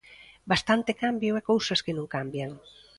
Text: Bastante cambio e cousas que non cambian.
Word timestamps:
Bastante 0.51 0.91
cambio 1.03 1.31
e 1.39 1.47
cousas 1.51 1.79
que 1.85 1.95
non 1.97 2.11
cambian. 2.15 2.51